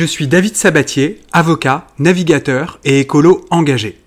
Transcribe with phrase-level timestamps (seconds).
[0.00, 4.00] Je suis David Sabatier, avocat, navigateur et écolo engagé.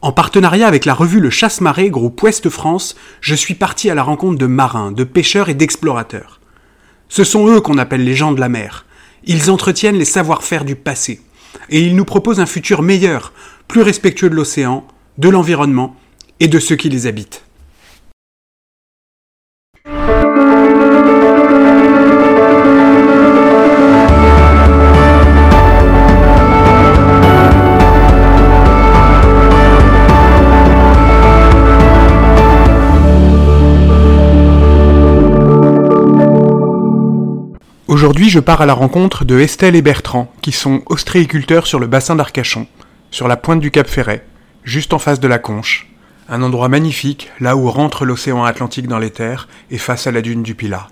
[0.00, 4.04] En partenariat avec la revue Le Chasse-Marée, groupe Ouest France, je suis parti à la
[4.04, 6.38] rencontre de marins, de pêcheurs et d'explorateurs.
[7.08, 8.86] Ce sont eux qu'on appelle les gens de la mer.
[9.24, 11.20] Ils entretiennent les savoir-faire du passé.
[11.70, 13.32] Et ils nous proposent un futur meilleur,
[13.66, 14.86] plus respectueux de l'océan,
[15.18, 15.96] de l'environnement
[16.38, 17.42] et de ceux qui les habitent.
[38.28, 42.16] Je pars à la rencontre de Estelle et Bertrand, qui sont ostréiculteurs sur le bassin
[42.16, 42.66] d'Arcachon,
[43.10, 44.24] sur la pointe du Cap Ferret,
[44.64, 45.90] juste en face de la Conche.
[46.30, 50.22] Un endroit magnifique, là où rentre l'océan Atlantique dans les terres et face à la
[50.22, 50.86] dune du Pilat.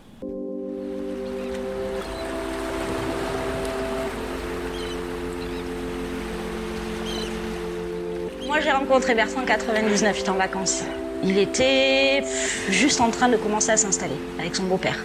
[8.47, 10.83] Moi, j'ai rencontré Bertrand en 99, il était en vacances.
[11.25, 12.23] Il était
[12.69, 14.99] juste en train de commencer à s'installer avec son beau-père,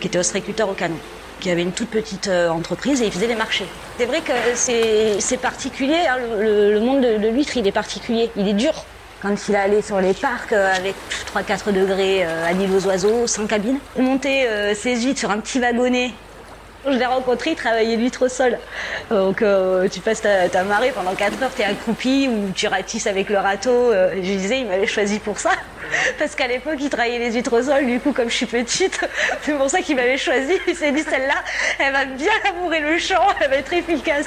[0.00, 0.98] qui était ostréiculteur au canon
[1.40, 3.66] qui avait une toute petite euh, entreprise et il faisait des marchés.
[3.98, 8.54] C'est vrai que c'est particulier, hein, le, monde de, l'huître il est particulier, il est
[8.54, 8.72] dur.
[9.20, 10.94] Quand il allait sur les parcs euh, avec
[11.34, 15.58] 3-4 degrés euh, à l'île aux oiseaux, sans cabine, monter ses huîtres sur un petit
[15.58, 16.12] wagonnet
[16.86, 18.58] je l'ai rencontré, il travaillait l'huître au sol.
[19.10, 19.44] Donc
[19.90, 23.38] tu passes ta, marée pendant 4 heures, tu es accroupi ou tu ratisses avec le
[23.38, 23.92] râteau.
[23.92, 25.50] je disais, il m'avait choisi pour ça.
[26.18, 29.00] Parce qu'à l'époque, il travaillait les huîtres au sol, du coup, comme je suis petite,
[29.42, 30.52] c'est pour ça qu'il m'avait choisi.
[30.66, 31.34] Il s'est dit, celle-là,
[31.78, 34.26] elle va bien labourer le champ, elle va être efficace.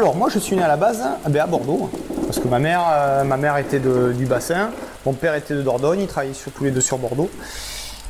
[0.00, 1.90] Alors moi je suis né à la base hein, ben, à Bordeaux
[2.24, 4.70] parce que ma mère, euh, ma mère était du bassin,
[5.04, 7.28] mon père était de Dordogne, ils travaillaient tous les deux sur Bordeaux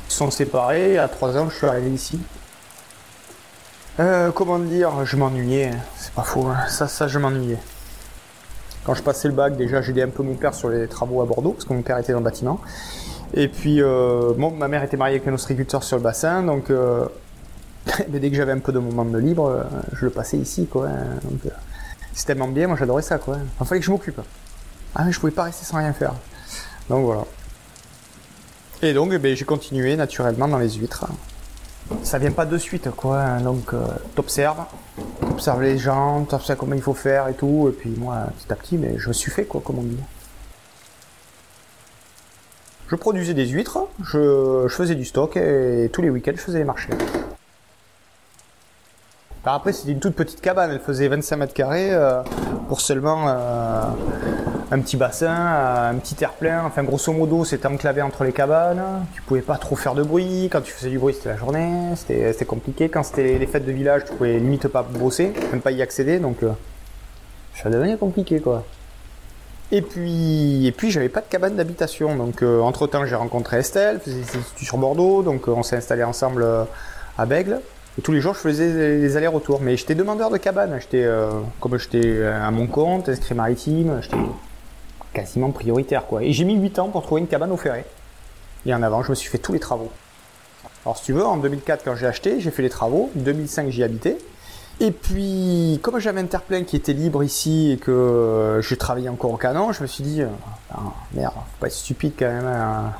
[0.07, 0.97] sont séparés.
[0.97, 2.17] À 3 ans, je suis arrivé ici.
[3.99, 5.71] Euh, comment dire Je m'ennuyais.
[5.97, 6.47] C'est pas faux.
[6.47, 6.65] Hein.
[6.69, 7.57] Ça, ça, je m'ennuyais.
[8.85, 11.25] Quand je passais le bac, déjà, j'aidais un peu mon père sur les travaux à
[11.25, 12.61] Bordeaux, parce que mon père était dans le bâtiment.
[13.33, 16.71] Et puis, euh, ma mère était mariée avec un ostriculteur sur le bassin, donc
[18.07, 20.87] dès que j'avais un peu de moment de libre, je le passais ici, quoi.
[20.87, 21.49] Hein.
[22.13, 23.37] C'est tellement bien, moi j'adorais ça, quoi.
[23.59, 24.21] Il fallait que je m'occupe.
[24.95, 26.13] Ah, mais je pouvais pas rester sans rien faire.
[26.89, 27.23] Donc voilà.
[28.81, 31.05] Et donc, eh ben, j'ai continué naturellement dans les huîtres.
[32.03, 33.37] Ça vient pas de suite, quoi.
[33.37, 33.85] Donc, euh,
[34.15, 34.63] t'observes,
[35.21, 37.69] t'observes les gens, t'observes comment il faut faire et tout.
[37.69, 39.97] Et puis moi, petit à petit, mais je me suis fait, quoi, comme on dit.
[42.89, 46.65] Je produisais des huîtres, je, faisais du stock et tous les week-ends, je faisais les
[46.65, 46.89] marchés.
[49.45, 52.21] Après, c'était une toute petite cabane, elle faisait 25 mètres carrés euh,
[52.67, 53.81] pour seulement euh,
[54.71, 55.35] un petit bassin,
[55.89, 56.63] un petit terre-plein.
[56.65, 58.81] Enfin, grosso modo, c'était enclavé entre les cabanes.
[59.13, 60.47] Tu pouvais pas trop faire de bruit.
[60.49, 61.93] Quand tu faisais du bruit, c'était la journée.
[61.97, 62.87] C'était compliqué.
[62.87, 66.19] Quand c'était les fêtes de village, tu pouvais limite pas bosser, même pas y accéder.
[66.19, 66.51] Donc, euh,
[67.61, 68.63] ça devenait compliqué, quoi.
[69.73, 72.15] Et puis, et puis j'avais pas de cabane d'habitation.
[72.15, 75.21] Donc, euh, entre temps, j'ai rencontré Estelle, faisait des études sur Bordeaux.
[75.21, 76.45] Donc, euh, on s'est installé ensemble
[77.17, 77.59] à Bègle.
[77.97, 79.61] Et tous les jours, je faisais les allers-retours.
[79.61, 80.79] Mais j'étais demandeur de cabane.
[80.79, 81.07] J'étais,
[81.59, 84.17] comme j'étais à mon compte, inscrit maritime, j'étais
[85.13, 86.23] quasiment prioritaire quoi.
[86.23, 87.85] Et j'ai mis 8 ans pour trouver une cabane au ferré.
[88.65, 89.91] Et en avant, je me suis fait tous les travaux.
[90.85, 93.11] Alors si tu veux, en 2004 quand j'ai acheté, j'ai fait les travaux.
[93.15, 94.17] 2005 j'y habitais.
[94.79, 99.31] Et puis, comme j'avais un terre-plein qui était libre ici et que je travaillais encore
[99.31, 100.27] au canon, je me suis dit, euh,
[100.73, 100.79] ah,
[101.13, 102.47] merde, faut pas être stupide quand même.
[102.47, 102.93] Hein.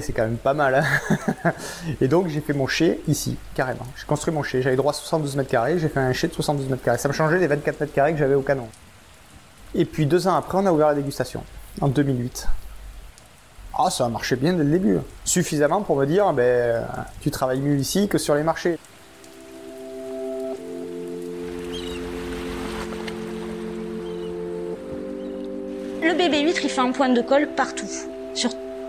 [0.00, 0.76] C'est quand même pas mal.
[0.76, 1.52] Hein.
[2.00, 3.86] et donc, j'ai fait mon chai ici, carrément.
[3.96, 4.62] J'ai construit mon chai.
[4.62, 5.78] J'avais droit à 72 mètres carrés.
[5.78, 6.98] J'ai fait un chai de 72 mètres carrés.
[6.98, 8.68] Ça me changeait les 24 mètres carrés que j'avais au canon.
[9.74, 11.42] Et puis deux ans après, on a ouvert la dégustation,
[11.80, 12.46] en 2008.
[13.76, 14.98] Ah, ça a marché bien dès le début.
[15.24, 16.86] Suffisamment pour me dire, ben,
[17.20, 18.78] tu travailles mieux ici que sur les marchés.
[26.02, 28.11] Le bébé huître, il fait un point de colle partout.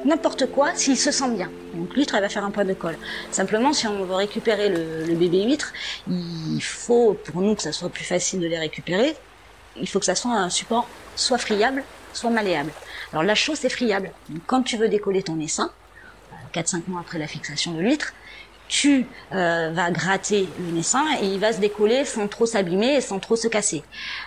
[0.05, 1.49] N'importe quoi, s'il se sent bien.
[1.73, 2.97] Donc l'huître, elle va faire un point de colle.
[3.31, 5.73] Simplement, si on veut récupérer le, bébé huître,
[6.07, 9.15] il faut, pour nous, que ça soit plus facile de les récupérer,
[9.75, 11.83] il faut que ça soit un support soit friable,
[12.13, 12.71] soit malléable.
[13.11, 14.11] Alors la chose c'est friable.
[14.47, 15.71] quand tu veux décoller ton essaim,
[16.53, 18.13] 4-5 mois après la fixation de l'huître,
[18.67, 23.01] tu euh, vas gratter le essaim et il va se décoller sans trop s'abîmer et
[23.01, 23.83] sans trop se casser.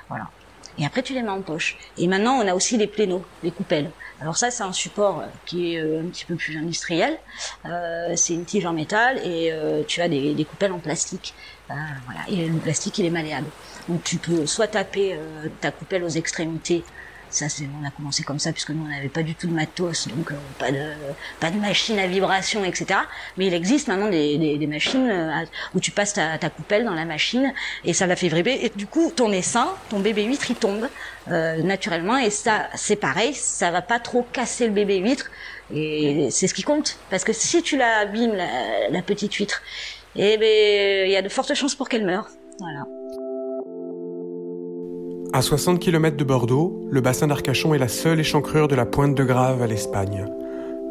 [0.08, 0.28] Voilà.
[0.78, 1.76] Et après tu les mets en poche.
[1.98, 3.90] Et maintenant on a aussi les pléneaux, les coupelles.
[4.20, 7.18] Alors ça c'est un support euh, qui est euh, un petit peu plus industriel.
[8.14, 9.52] c'est une tige en métal et
[9.86, 11.34] tu as des, des coupelles en plastique.
[11.68, 12.20] voilà.
[12.28, 13.50] Et le plastique il est malléable.
[13.88, 16.84] Donc tu peux soit taper euh, ta coupelle aux extrémités
[17.36, 19.52] Ça, c'est, on a commencé comme ça puisque nous on n'avait pas du tout de
[19.52, 20.92] matos, donc euh, pas de
[21.38, 22.86] pas de machine à vibration, etc.
[23.36, 25.44] Mais il existe maintenant des, des, des machines euh,
[25.74, 27.52] où tu passes ta, ta coupelle dans la machine
[27.84, 28.58] et ça la fait vibrer.
[28.64, 30.88] Et du coup, ton essaim, ton bébé huître, il tombe
[31.28, 32.16] euh, naturellement.
[32.16, 35.30] Et ça, c'est pareil, ça va pas trop casser le bébé huître.
[35.74, 39.60] Et c'est ce qui compte, parce que si tu la abîmes la, la petite huître,
[40.14, 42.28] eh ben il y a de fortes chances pour qu'elle meure.
[42.60, 42.84] Voilà.
[45.36, 49.14] À 60 km de Bordeaux, le bassin d'Arcachon est la seule échancrure de la pointe
[49.14, 50.24] de Grave à l'Espagne.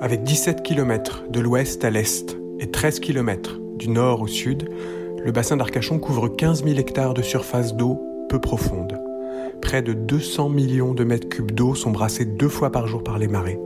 [0.02, 4.70] Avec 17 km de l'ouest à l'est et 13 km du nord au sud,
[5.26, 8.00] le bassin d'Arcachon couvre 15 000 hectares de surface d'eau
[8.30, 9.02] peu profonde.
[9.64, 13.18] Près de 200 millions de mètres cubes d'eau sont brassés deux fois par jour par
[13.18, 13.60] les marées.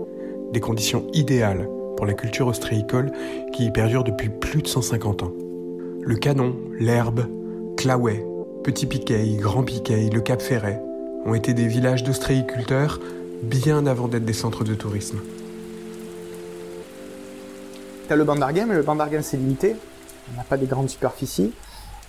[0.53, 1.67] Des conditions idéales
[1.97, 3.11] pour la culture ostréicole
[3.51, 5.33] qui y perdure depuis plus de 150 ans.
[6.01, 7.25] Le canon, l'herbe,
[7.75, 8.28] Claouet,
[8.63, 10.81] Petit Piquet, Grand Piquet, le Cap Ferret
[11.25, 12.99] ont été des villages d'ostréiculteurs
[13.41, 15.19] bien avant d'être des centres de tourisme.
[18.07, 19.75] Tu as le bandarguin, mais le bandarguin c'est limité.
[20.33, 21.53] On n'a pas des grandes superficies.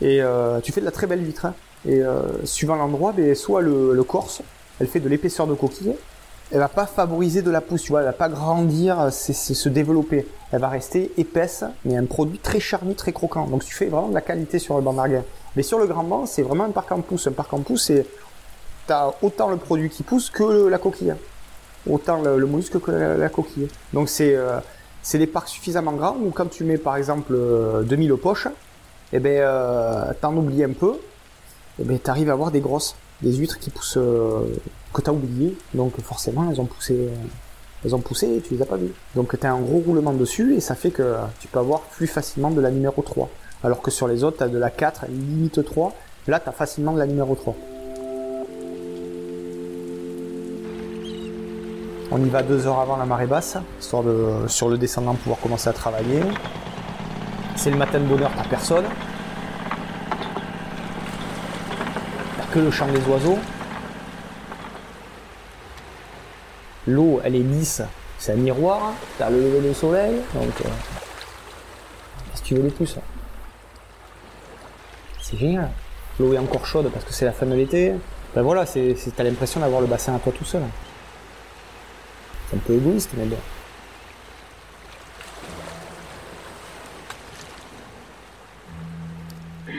[0.01, 1.47] Et euh, tu fais de la très belle vitre.
[1.47, 1.55] hein.
[1.87, 4.43] Et euh, suivant l'endroit, ben, soit le, corse,
[4.81, 5.95] elle fait de l'épaisseur de coquille.
[6.53, 9.69] Elle va pas favoriser de la pousse, tu vois, elle va pas grandir, c'est se
[9.69, 10.27] développer.
[10.51, 13.47] Elle va rester épaisse, mais un produit très charnu, très croquant.
[13.47, 15.23] Donc tu fais vraiment de la qualité sur le bandarguin.
[15.55, 17.29] Mais sur le grand banc, c'est vraiment un parc en pouce.
[17.29, 18.05] Un parc en pouce, c'est
[18.87, 21.15] t'as autant le produit qui pousse que la coquille.
[21.89, 23.69] Autant le, mollusque que la, coquille.
[23.93, 24.59] Donc c'est euh,
[25.03, 28.49] c'est des parcs suffisamment grands où quand tu mets par exemple euh, 2000 poches,
[29.13, 30.95] eh ben euh, t'en oublies un peu,
[31.81, 34.45] eh ben t'arrives à avoir des grosses, des huîtres qui poussent euh,
[34.93, 35.57] que t'as oublié.
[35.75, 37.15] Donc forcément elles ont poussé, euh,
[37.85, 38.93] elles ont poussé et tu les as pas vues.
[39.15, 42.51] Donc t'as un gros roulement dessus et ça fait que tu peux avoir plus facilement
[42.51, 43.29] de la numéro 3.
[43.63, 45.95] Alors que sur les autres t'as de la 4, limite 3.
[46.29, 47.55] Là t'as facilement de la numéro 3.
[52.13, 55.39] On y va deux heures avant la marée basse, histoire de, sur le descendant, pouvoir
[55.39, 56.23] commencer à travailler.
[57.55, 58.85] C'est le matin de bonheur, t'as personne.
[62.37, 63.39] T'as que le chant des oiseaux.
[66.87, 67.83] L'eau, elle est lisse,
[68.19, 68.93] c'est un miroir.
[69.19, 70.61] T'as le lever du soleil, donc.
[70.65, 70.69] euh,
[72.41, 72.97] que tu veux de plus
[75.21, 75.71] C'est génial.
[76.19, 77.95] L'eau est encore chaude parce que c'est la fin de l'été.
[78.35, 80.63] Ben voilà, t'as l'impression d'avoir le bassin à toi tout seul.
[82.49, 83.37] C'est un peu égoïste, mais bon.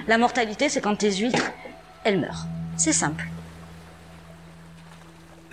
[0.07, 1.51] La mortalité, c'est quand tes huîtres,
[2.03, 2.45] elles meurent.
[2.77, 3.27] C'est simple.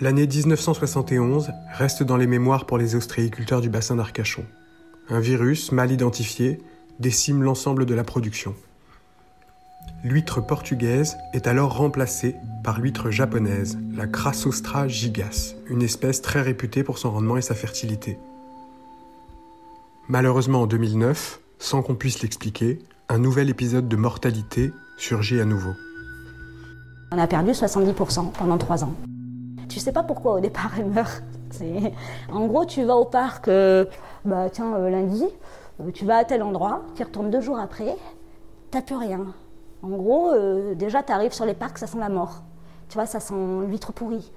[0.01, 4.45] L'année 1971 reste dans les mémoires pour les ostréiculteurs du bassin d'Arcachon.
[5.09, 6.59] Un virus mal identifié
[6.99, 8.55] décime l'ensemble de la production.
[10.03, 16.83] L'huître portugaise est alors remplacée par l'huître japonaise, la Crassostra gigas, une espèce très réputée
[16.83, 18.17] pour son rendement et sa fertilité.
[20.07, 22.79] Malheureusement en 2009, sans qu'on puisse l'expliquer,
[23.09, 25.73] un nouvel épisode de mortalité surgit à nouveau.
[27.11, 28.93] On a perdu 70% pendant trois ans.
[29.67, 31.23] Tu sais pas pourquoi au départ elle meurt.
[32.31, 33.85] En gros, tu vas au parc, euh,
[34.23, 35.25] bah tiens, euh, lundi,
[35.81, 37.95] euh, tu vas à tel endroit, tu retournes deux jours après,
[38.69, 39.25] t'as plus rien.
[39.81, 40.33] En gros,
[40.75, 42.43] déjà, tu arrives sur les parcs, ça sent la mort.
[42.89, 43.33] Tu vois, ça sent
[43.65, 44.29] l'huître pourrie.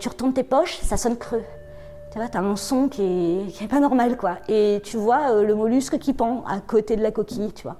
[0.00, 1.44] Tu retournes tes poches, ça sonne creux.
[2.10, 4.38] Tu vois, t'as un son qui est, qui est pas normal, quoi.
[4.48, 7.76] Et tu vois le mollusque qui pend à côté de la coquille, tu vois.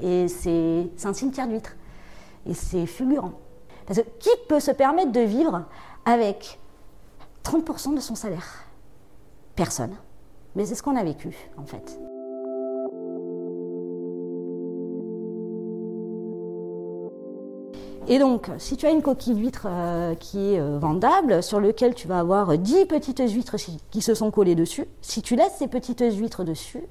[0.00, 1.76] Et c'est un cimetière d'huîtres.
[2.46, 3.32] Et c'est fulgurant.
[3.86, 5.64] Parce que qui peut se permettre de vivre
[6.04, 6.58] avec
[7.44, 8.64] 30% de son salaire?
[9.56, 9.96] Personne.
[10.54, 11.98] Mais c'est ce qu'on a vécu, en fait.
[18.08, 21.94] Et donc, si tu as une coquille d'huître euh, qui est euh, vendable, sur lequel
[21.94, 23.56] tu vas avoir 10 petites huîtres
[23.90, 26.82] qui se sont collées dessus, si tu laisses ces petites huîtres dessus,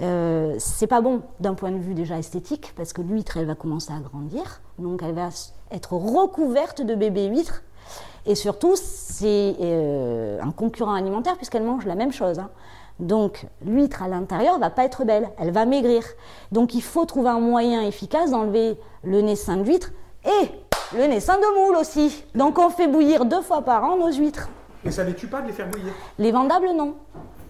[0.00, 3.56] euh, c'est pas bon d'un point de vue déjà esthétique, parce que l'huître, elle va
[3.56, 5.30] commencer à grandir, donc elle va
[5.74, 7.62] être recouverte de bébés huîtres,
[8.26, 12.38] et surtout, c'est euh, un concurrent alimentaire puisqu'elle mange la même chose.
[12.38, 12.48] hein.
[13.00, 16.04] Donc, l'huître à l'intérieur va pas être belle, elle va maigrir.
[16.52, 19.90] Donc, il faut trouver un moyen efficace d'enlever le naissin de l'huître
[20.24, 20.48] et
[20.96, 22.24] le naissin de moule aussi.
[22.34, 24.48] Donc, on fait bouillir deux fois par an nos huîtres.
[24.84, 25.92] Et ça les tue pas de les faire bouillir?
[26.18, 26.94] Les vendables, non.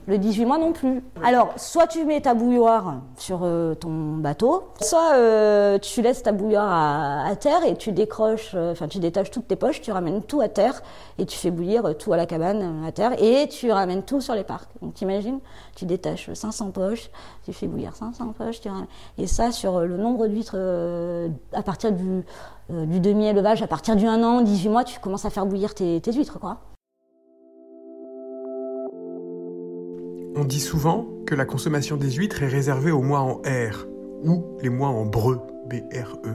[0.06, 1.02] Le 18 mois non plus.
[1.22, 6.32] Alors, soit tu mets ta bouilloire sur euh, ton bateau, soit euh, tu laisses ta
[6.32, 10.22] bouilloire à, terre et tu décroches, euh, enfin tu détaches toutes tes poches, tu ramènes
[10.22, 10.82] tout à terre
[11.18, 14.34] et tu fais bouillir tout à la cabane à terre et tu ramènes tout sur
[14.34, 14.68] les parcs.
[14.82, 15.40] Donc t'imagines,
[15.74, 17.10] tu détaches 500 poches,
[17.46, 20.58] tu fais bouillir 500 poches, tu ramènes- et ça sur le nombre d'huîtres
[21.54, 22.24] à partir du,
[22.68, 25.98] du demi-élevage, à partir du 1 an, 18 mois, tu commences à faire bouillir tes,
[26.02, 26.58] tes huîtres quoi.
[30.36, 33.86] On dit souvent que la consommation des huîtres est réservée aux mois en R
[34.24, 36.34] ou les mois en breu, B-R-E.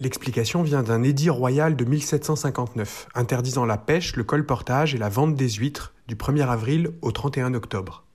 [0.00, 5.36] L'explication vient d'un édit royal de 1759 interdisant la pêche, le colportage et la vente
[5.36, 8.06] des huîtres du 1er avril au 31 octobre.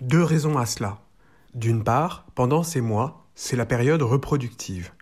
[0.00, 1.00] Deux raisons à cela.
[1.54, 4.92] D'une part, pendant ces mois, c'est la période reproductive.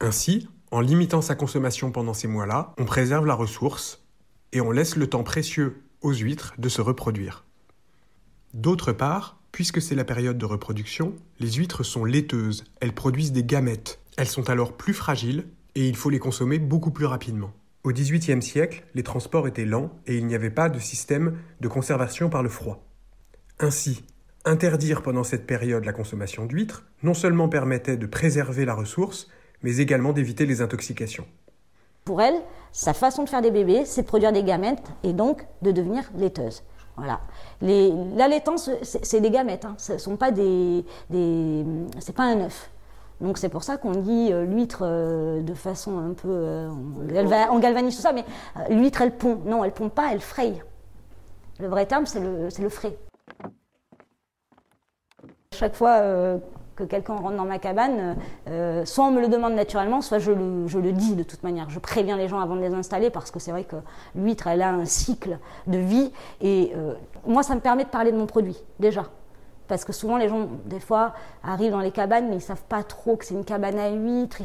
[0.00, 4.04] Ainsi, en limitant sa consommation pendant ces mois-là, on préserve la ressource
[4.52, 7.44] et on laisse le temps précieux aux huîtres de se reproduire.
[8.54, 13.42] D'autre part, puisque c'est la période de reproduction, les huîtres sont laiteuses, elles produisent des
[13.42, 13.98] gamètes.
[14.16, 17.50] Elles sont alors plus fragiles et il faut les consommer beaucoup plus rapidement.
[17.82, 21.66] Au XVIIIe siècle, les transports étaient lents et il n'y avait pas de système de
[21.66, 22.84] conservation par le froid.
[23.58, 24.04] Ainsi,
[24.44, 29.26] interdire pendant cette période la consommation d'huîtres non seulement permettait de préserver la ressource,
[29.64, 31.26] mais également d'éviter les intoxications.
[32.04, 35.44] Pour elle, sa façon de faire des bébés, c'est de produire des gamètes et donc
[35.62, 36.62] de devenir laiteuse.
[36.96, 37.20] Voilà.
[37.60, 39.74] L'allaitance, c'est des gamètes, hein.
[39.78, 41.64] ce sont pas des, des
[41.98, 42.70] c'est pas un œuf.
[43.20, 46.68] Donc c'est pour ça qu'on dit euh, l'huître euh, de façon un peu, euh,
[47.50, 48.24] on, galvanise tout ça, mais
[48.68, 49.40] l'huître elle pond.
[49.44, 50.62] Non, elle pond pas, elle fraye.
[51.60, 52.96] Le vrai terme c'est le, c'est le frais.
[55.52, 56.00] Chaque fois
[56.76, 58.16] que quelqu'un rentre dans ma cabane,
[58.48, 61.70] euh, soit on me le demande naturellement, soit je le, dis de toute manière.
[61.70, 63.76] Je préviens les gens avant de les installer parce que c'est vrai que
[64.14, 66.94] l'huître, elle a un cycle de vie et euh,
[67.26, 69.04] moi, ça me permet de parler de mon produit déjà.
[69.66, 72.82] Parce que souvent, les gens, des fois, arrivent dans les cabanes, mais ils savent pas
[72.82, 74.42] trop que c'est une cabane à huîtres.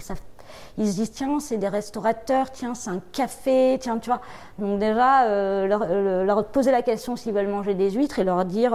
[0.78, 4.22] Ils, se disent, tiens, c'est des restaurateurs, tiens, c'est un café, tiens, tu vois.
[4.60, 5.86] Donc déjà, euh, leur,
[6.24, 8.72] leur, poser la question s'ils veulent manger des huîtres et leur dire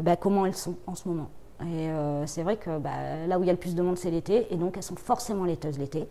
[0.00, 1.28] bah, comment elles sont en ce moment.
[1.62, 2.90] Et euh, c'est vrai que bah,
[3.26, 4.96] là où il y a le plus de monde, c'est l'été, et donc elles sont
[4.96, 6.06] forcément laiteuses l'été.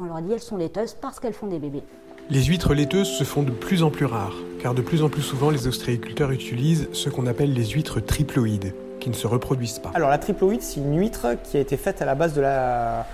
[0.00, 1.82] On leur dit elles sont laiteuses parce qu'elles font des bébés.
[2.30, 5.22] Les huîtres laiteuses se font de plus en plus rares, car de plus en plus
[5.22, 9.92] souvent les ostréiculteurs utilisent ce qu'on appelle les huîtres triploïdes, qui ne se reproduisent pas.
[9.94, 13.06] Alors la triploïde, c'est une huître qui a été faite à la base de la...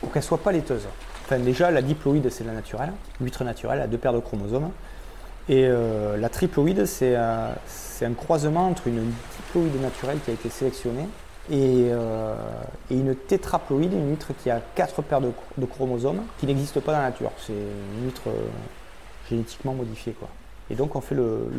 [0.00, 0.86] pour qu'elle soit pas laiteuse.
[1.24, 4.70] Enfin déjà, la diploïde, c'est la naturelle, l'huître naturelle a deux paires de chromosomes.
[5.48, 11.08] Et euh, la triploïde, c'est un croisement entre une diploïde naturelle qui a été sélectionnée
[11.52, 12.34] euh,
[12.90, 16.98] et, une tétraploïde, une huître qui a quatre paires de, chromosomes qui n'existe pas dans
[16.98, 17.30] la nature.
[17.38, 18.48] C'est une huître euh,
[19.28, 20.12] génétiquement modifiée.
[20.12, 20.28] Quoi.
[20.70, 21.50] Et donc on fait le,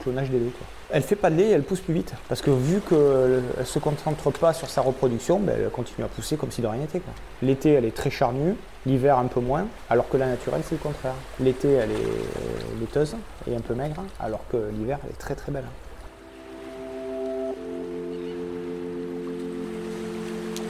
[0.00, 0.50] clonage des deux.
[0.50, 0.66] Quoi.
[0.90, 2.14] Elle fait pas de lait elle pousse plus vite.
[2.28, 6.08] Parce que vu qu'elle ne se concentre pas sur sa reproduction, ben, elle continue à
[6.08, 7.02] pousser comme si de rien n'était.
[7.42, 8.54] L'été elle est très charnue,
[8.86, 11.14] l'hiver un peu moins, alors que la naturelle c'est le contraire.
[11.38, 13.16] L'été elle est laiteuse
[13.46, 15.66] et un peu maigre, alors que l'hiver elle est très très belle.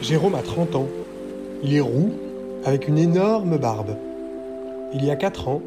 [0.02, 0.88] Jérôme a 30 ans.
[1.62, 2.10] Il est roux,
[2.64, 3.96] avec une énorme barbe.
[4.92, 5.62] Il y a 4 ans,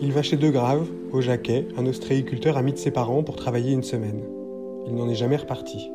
[0.00, 3.72] il va chez De Grave, au Jacquet, un ostréiculteur ami de ses parents, pour travailler
[3.72, 4.20] une semaine.
[4.88, 5.92] Il n'en est jamais reparti.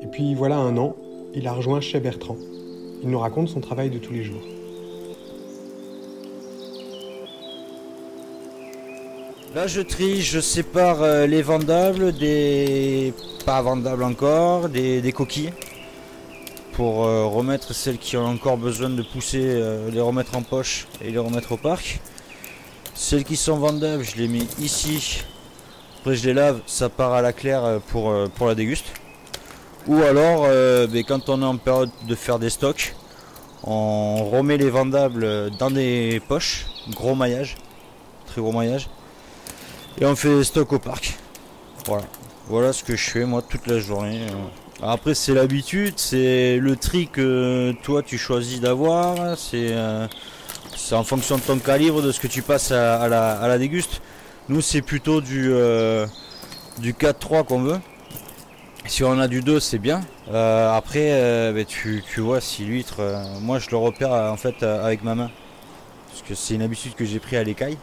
[0.00, 0.94] Et puis voilà un an,
[1.34, 2.36] il a rejoint chez Bertrand.
[3.02, 4.42] Il nous raconte son travail de tous les jours.
[9.56, 13.12] Là, je trie, je sépare euh, les vendables des
[13.44, 15.50] pas vendables encore, des coquilles
[16.74, 20.86] pour euh, remettre celles qui ont encore besoin de pousser, euh, les remettre en poche
[21.00, 22.00] et les remettre au parc.
[22.94, 25.22] Celles qui sont vendables, je les mets ici.
[26.00, 28.86] Après je les lave, ça part à la claire euh, pour, pour la déguste.
[29.86, 30.48] Ou alors,
[30.88, 32.94] ben, quand on est en période de faire des stocks,
[33.62, 37.56] on remet les vendables dans des poches, gros maillage,
[38.24, 38.88] très gros maillage,
[40.00, 41.18] et on fait des stocks au parc.
[41.84, 42.04] Voilà,
[42.48, 44.22] voilà ce que je fais moi toute la journée.
[44.82, 49.16] Après c'est l'habitude, c'est le tri que toi tu choisis d'avoir,
[49.54, 50.08] euh,
[50.76, 54.02] c'est en fonction de ton calibre, de ce que tu passes à, la, déguste.
[54.48, 56.06] Nous c'est plutôt du, euh,
[56.78, 57.78] du 4-3 qu'on veut.
[58.86, 60.00] Si on a du 2 c'est bien.
[60.32, 63.00] Euh, après ben, tu, vois si l'huître,
[63.40, 65.30] moi je le repère en fait avec ma main.
[66.08, 67.78] Parce que c'est une habitude que j'ai pris à l'écaille.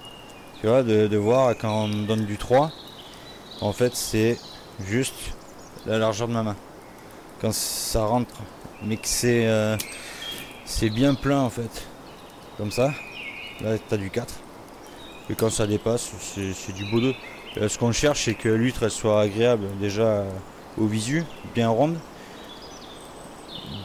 [0.60, 2.69] Tu vois, de, voir quand on donne du 3,
[3.62, 4.38] en fait c'est
[4.86, 5.15] juste
[5.86, 6.55] la largeur de ma main
[7.41, 8.36] quand ça rentre,
[8.83, 9.75] mais que c'est euh,
[10.65, 11.88] c'est bien plein en fait.
[12.57, 12.93] Comme ça,
[13.62, 14.33] là tu as du 4.
[15.29, 16.12] Et quand ça dépasse,
[16.53, 17.13] c'est du beau 2.
[17.67, 20.29] ce qu'on cherche, c'est que l'huître soit agréable déjà euh,
[20.77, 21.24] au visu,
[21.55, 21.98] bien ronde,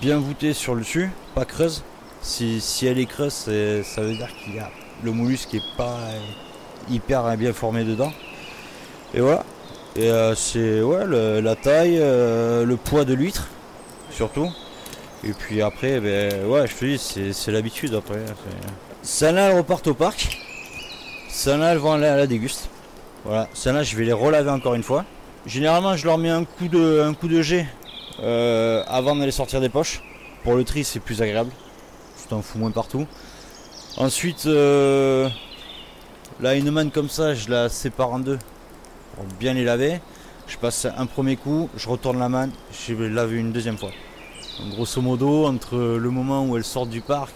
[0.00, 1.82] bien voûtée sur le dessus, pas creuse.
[2.20, 4.70] Si, elle est creuse, ça veut dire qu'il y a
[5.04, 6.18] le mollusque qui est pas euh,
[6.90, 8.12] hyper bien formé dedans.
[9.14, 9.44] Et voilà,
[9.96, 11.06] et euh, c'est ouais,
[11.40, 13.48] la taille, euh, le poids de l'huître,
[14.10, 14.50] surtout.
[15.24, 18.18] Et puis après, ben, ouais, je te dis, c'est l'habitude après.
[19.02, 20.38] Celle-là, elles repartent au parc.
[21.30, 22.68] Celle-là, elles vont la déguste.
[23.24, 25.06] Voilà, celle-là, je vais les relaver encore une fois.
[25.46, 27.66] Généralement, je leur mets un coup de, un coup de jet
[28.20, 30.02] euh, avant d'aller sortir des poches.
[30.44, 31.50] Pour le tri, c'est plus agréable.
[32.22, 33.06] Je t'en fous moins partout.
[33.96, 35.30] Ensuite, là,
[36.54, 38.38] une manne comme ça, je la sépare en deux
[39.16, 40.00] pour bien les laver.
[40.46, 42.52] Je passe un premier coup, je retourne la manne,
[42.86, 43.90] je vais laver une deuxième fois.
[44.70, 47.34] Grosso modo, entre le moment où elles sortent du parc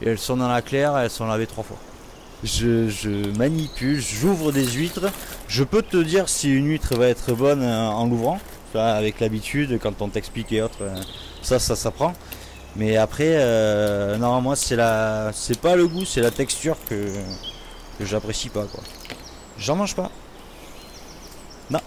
[0.00, 1.78] et elles sont dans la claire, elles sont lavées trois fois.
[2.44, 5.10] Je, manipule, j'ouvre des huîtres.
[5.48, 8.38] Je peux te dire si une huître va être bonne euh, en l'ouvrant.
[8.74, 10.94] Avec l'habitude, quand on t'explique et autres, euh,
[11.40, 12.12] ça, ça s'apprend.
[12.76, 17.10] Mais après, euh, non, moi, c'est la, c'est pas le goût, c'est la texture que,
[17.98, 18.66] que j'apprécie pas.
[19.58, 20.10] J'en mange pas.
[21.70, 21.80] Non.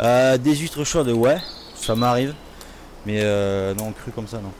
[0.00, 1.38] Euh, des huîtres chaudes, ouais,
[1.74, 2.34] ça m'arrive.
[3.06, 4.52] Mais euh, non, cru comme ça, non.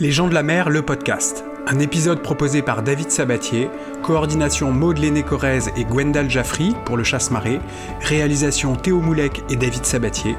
[0.00, 1.44] Les gens de la mer, le podcast.
[1.66, 3.68] Un épisode proposé par David Sabatier,
[4.00, 7.60] coordination Maud Léné Corrèze et Gwendal Jaffry pour le chasse-marée,
[8.00, 10.36] réalisation Théo Moulec et David Sabatier.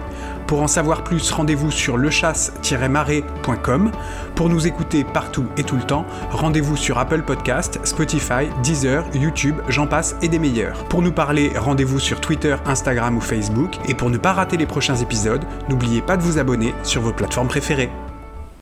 [0.47, 3.91] Pour en savoir plus, rendez-vous sur lechasse-marée.com.
[4.33, 9.57] Pour nous écouter partout et tout le temps, rendez-vous sur Apple Podcast, Spotify, Deezer, YouTube,
[9.67, 10.85] j'en passe et des meilleurs.
[10.85, 13.77] Pour nous parler, rendez-vous sur Twitter, Instagram ou Facebook.
[13.89, 17.11] Et pour ne pas rater les prochains épisodes, n'oubliez pas de vous abonner sur vos
[17.11, 17.91] plateformes préférées.